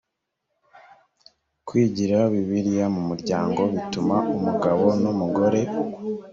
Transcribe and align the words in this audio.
kwigira 1.67 2.17
bibiliya 2.33 2.85
mu 2.95 3.01
muryango 3.09 3.61
bituma 3.73 4.15
umugabo 4.35 4.85
n 5.01 5.03
umugore 5.13 5.61